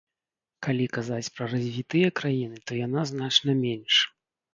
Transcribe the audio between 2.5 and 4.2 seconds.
то яна значна менш.